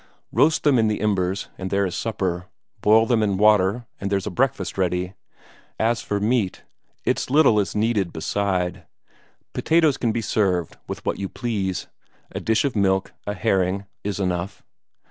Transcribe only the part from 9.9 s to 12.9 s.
can be served with what you please; a dish of